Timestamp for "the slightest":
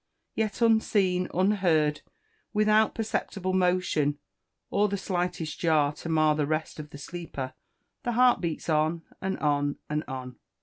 4.89-5.59